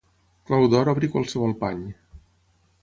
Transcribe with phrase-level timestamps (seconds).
[0.49, 1.87] Clau d'or obre qualsevol pany.